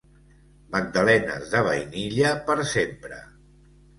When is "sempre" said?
2.73-3.23